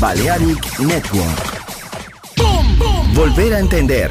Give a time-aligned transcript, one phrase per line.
[0.00, 1.60] Balearic Network.
[3.12, 4.10] Volver a entender.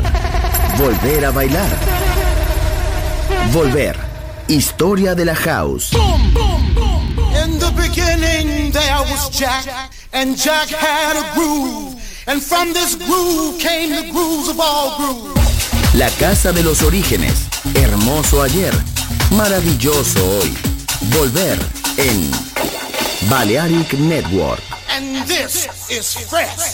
[0.78, 1.72] Volver a bailar.
[3.52, 3.96] Volver,
[4.48, 5.92] historia de la house.
[7.44, 9.66] In the beginning there was Jack,
[10.14, 11.96] and Jack had a groove.
[12.28, 15.96] And from this groove came the grooves of all grooves.
[15.96, 18.74] La casa de los orígenes, Hermoso ayer,
[19.32, 20.56] maravilloso hoy.
[21.10, 21.58] Volver
[21.98, 22.30] en
[23.28, 24.62] Balearic Network.
[24.92, 25.59] And this
[25.92, 26.69] is fresh.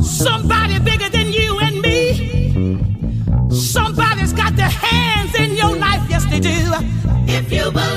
[0.00, 2.00] Somebody bigger than you and me.
[3.50, 6.02] Somebody's got their hands in your life.
[6.08, 6.56] Yes, they do.
[7.26, 7.95] If you believe.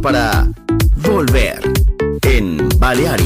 [0.00, 0.48] Para
[0.96, 1.60] Volver
[2.22, 3.25] en Balearic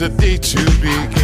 [0.00, 1.19] to thee to be.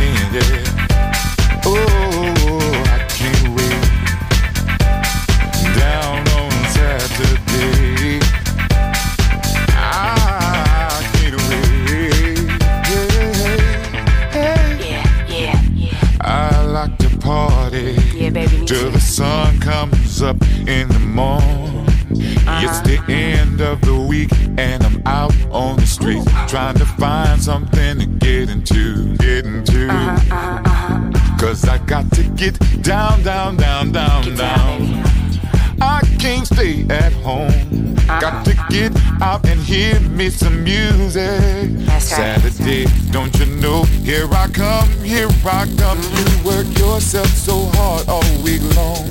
[39.20, 41.70] Out and hear me some music.
[41.86, 42.40] That's right.
[42.40, 43.84] Saturday, don't you know?
[44.04, 45.98] Here I come, here I come.
[45.98, 49.08] You work yourself so hard all week long.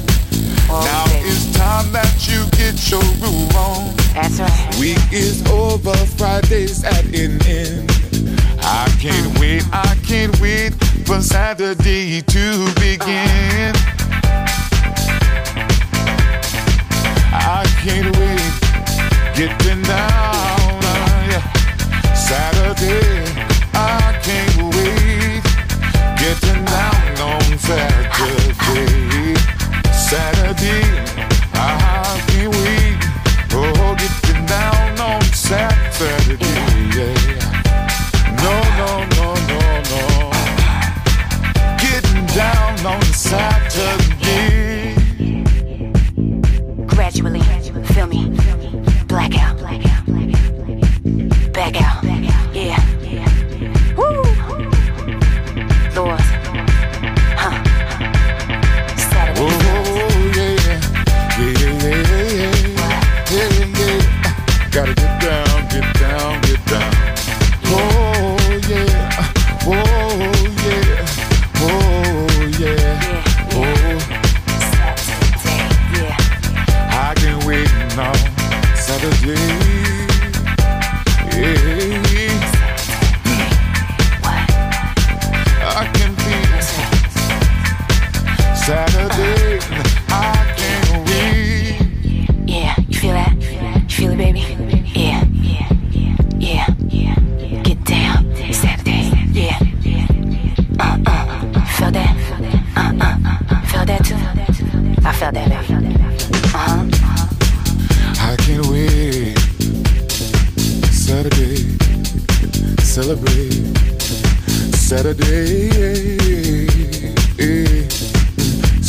[0.67, 1.29] Oh, now baby.
[1.29, 3.95] it's time that you get your groove on.
[4.13, 4.75] That's right.
[4.79, 7.91] Week is over, Friday's at an end.
[8.61, 10.73] I can't wait, I can't wait
[11.05, 13.75] for Saturday to begin.
[17.37, 18.64] I can't wait,
[19.35, 20.79] getting down.
[20.83, 22.15] uh.
[22.15, 23.21] Saturday,
[23.73, 25.43] I can't wait,
[26.17, 29.35] getting down on Saturday.
[29.91, 30.83] Saturday,
[31.53, 31.84] I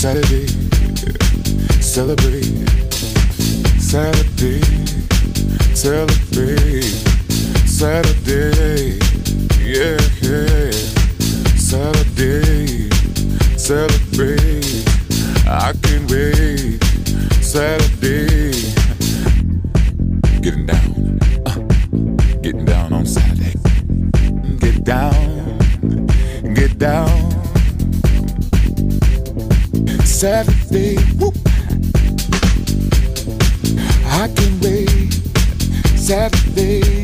[0.07, 0.47] Saturday,
[1.83, 2.45] celebrate.
[3.81, 4.63] Saturday,
[5.75, 6.85] celebrate.
[7.67, 9.01] Saturday,
[9.59, 10.71] yeah, yeah.
[11.59, 12.89] Saturday,
[13.59, 14.85] celebrate.
[15.45, 16.36] I can't wait.
[30.27, 31.37] Saturday, whoop.
[34.07, 35.13] I can wait.
[35.97, 36.96] Saturday.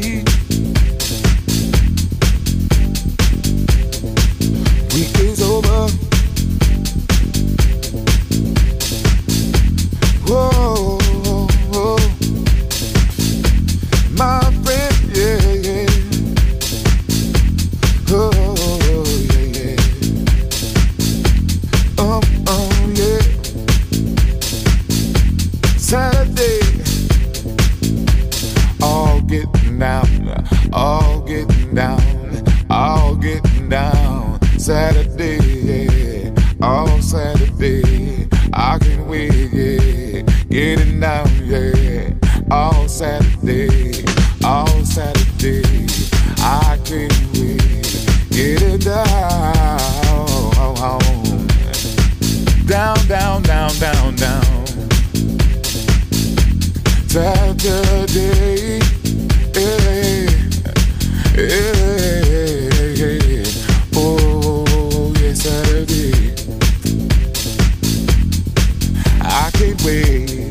[69.84, 70.48] I.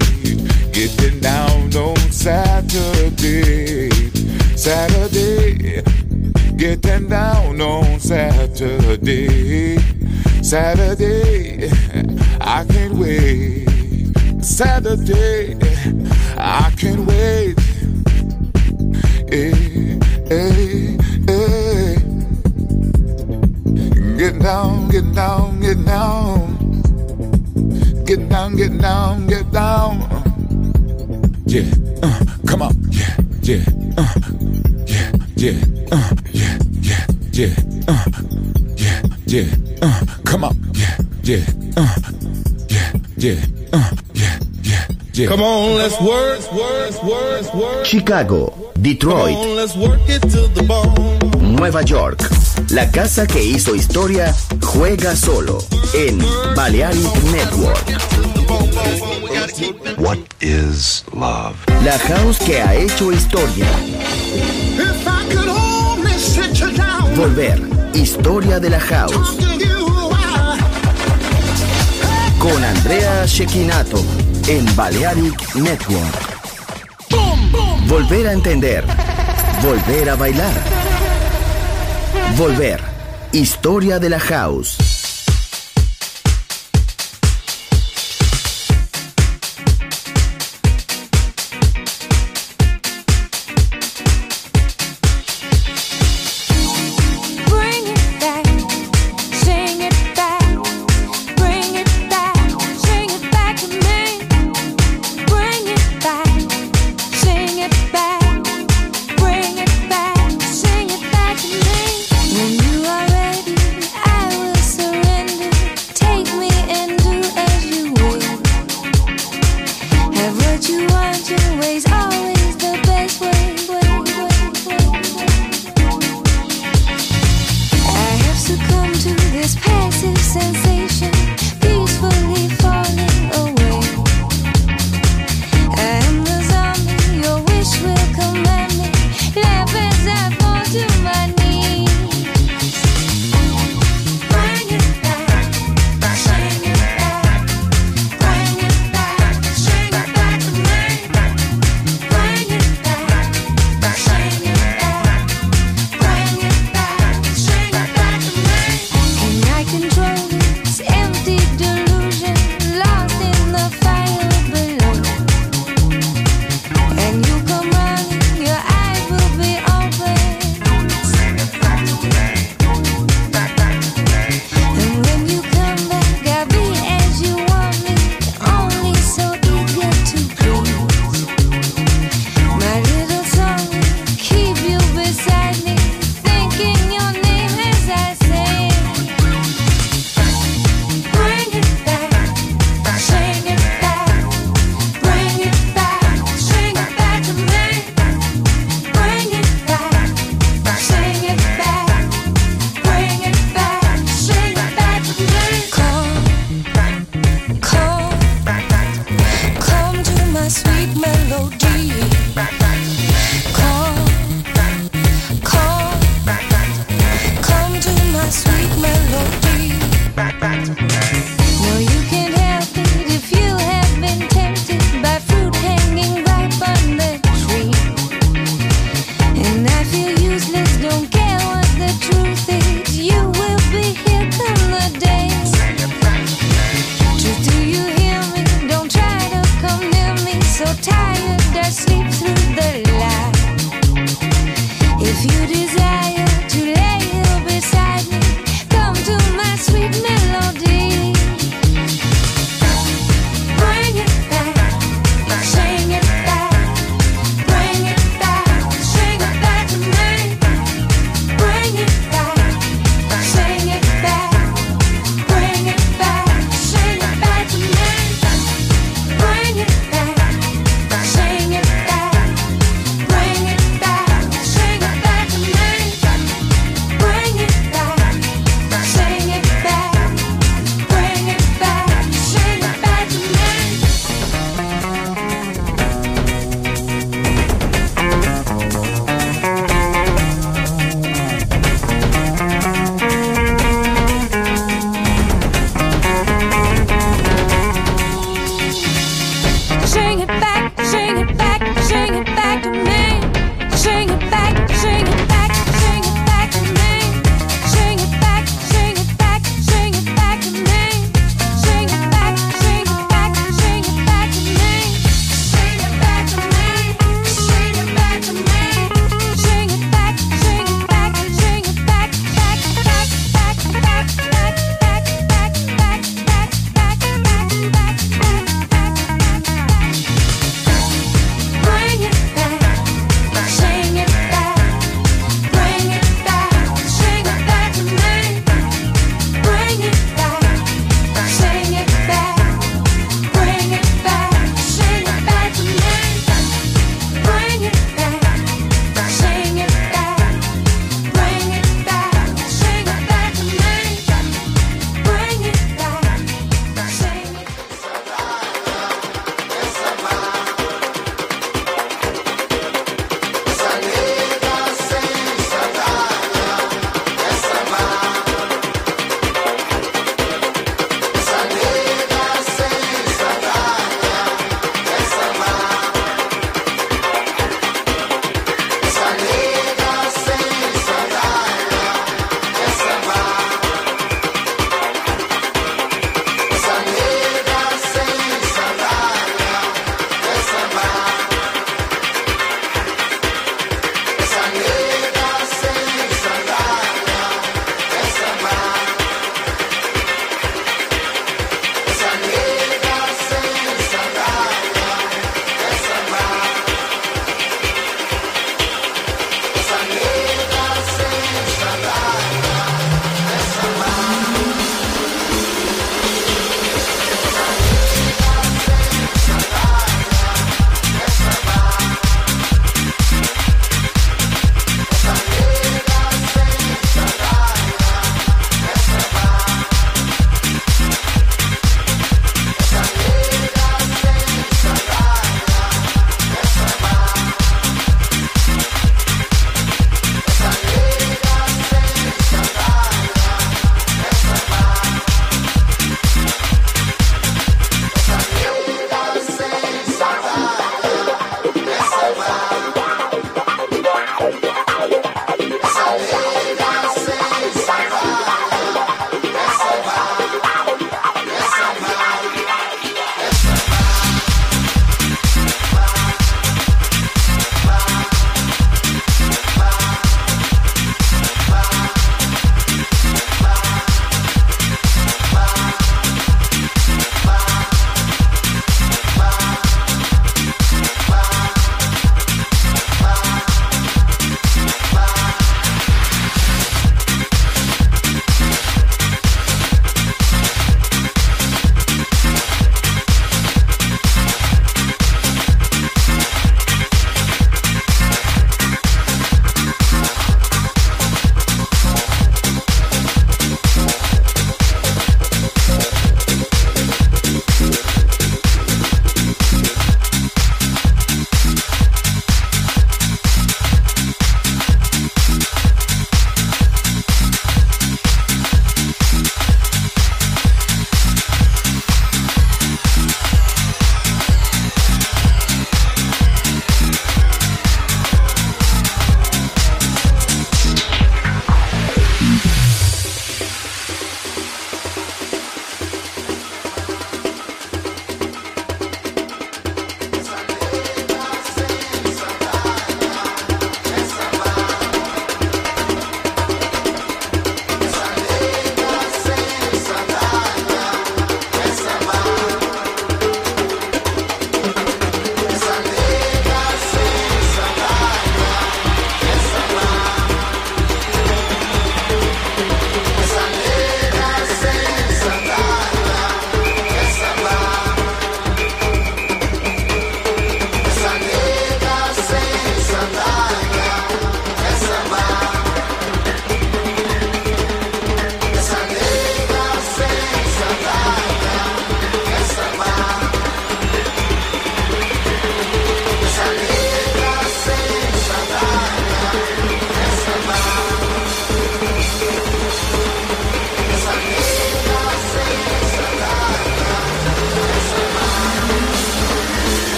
[0.72, 3.90] Getting down on Saturday.
[4.58, 5.82] Saturday.
[6.58, 9.78] Getting down on Saturday.
[10.42, 11.70] Saturday.
[12.42, 13.68] I can't wait.
[14.44, 15.58] Saturday.
[16.38, 17.58] I can't wait.
[19.32, 19.98] Eh,
[20.30, 21.96] eh, eh.
[24.40, 26.51] down, getting down, getting down.
[28.12, 30.02] Get down, get down, get down.
[31.46, 31.64] Yeah,
[32.04, 33.64] uh, come on, yeah, yeah,
[33.98, 34.14] uh,
[34.86, 35.56] yeah, yeah,
[35.94, 37.56] uh, yeah, yeah, yeah,
[37.88, 38.06] uh,
[38.76, 39.46] yeah, yeah,
[39.82, 41.46] uh, come on, yeah, yeah,
[41.78, 41.96] uh,
[42.68, 45.28] yeah, yeah, uh, yeah, yeah, yeah.
[45.30, 47.86] Come on, let's work, work, work, work.
[47.86, 51.56] Chicago, Detroit, Come on, let's work it to the bone.
[51.56, 52.20] Nueva York.
[52.72, 55.58] La casa que hizo historia juega solo
[55.94, 56.18] en
[56.56, 57.86] Balearic Network.
[59.98, 61.56] What is love?
[61.84, 63.68] La house que ha hecho historia.
[67.18, 67.62] Volver.
[67.94, 69.38] Historia de la house.
[72.40, 74.02] Con Andrea Shekinato
[74.48, 76.16] en Balearic Network.
[77.88, 78.86] Volver a entender.
[79.62, 80.81] Volver a bailar.
[82.38, 82.80] Volver.
[83.34, 84.91] Historia de la house.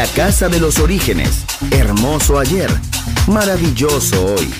[0.00, 1.44] La casa de los orígenes.
[1.70, 2.70] Hermoso ayer.
[3.26, 4.50] Maravilloso hoy.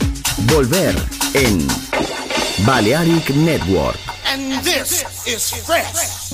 [0.52, 0.94] Volver
[1.32, 1.66] en
[2.66, 3.96] Balearic Network.
[4.26, 6.32] And this is fresh.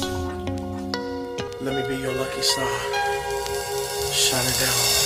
[1.60, 2.66] Let me be your lucky star.
[4.12, 5.05] Shine it down.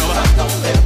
[0.00, 0.14] Silva.
[0.36, 0.79] Tá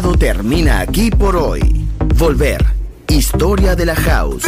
[0.00, 1.86] termina aquí por hoy.
[2.16, 2.64] Volver.
[3.08, 4.44] Historia de la House.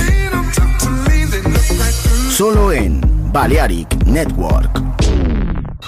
[2.30, 4.73] Solo en Balearic Network.